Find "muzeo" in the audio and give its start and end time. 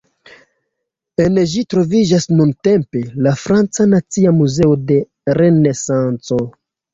4.39-4.73